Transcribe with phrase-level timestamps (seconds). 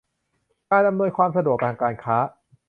[0.71, 2.17] การอำนวยความสะดวกทางการค้า